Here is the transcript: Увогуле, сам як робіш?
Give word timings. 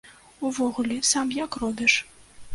Увогуле, 0.49 0.97
сам 1.11 1.31
як 1.43 1.57
робіш? 1.67 2.01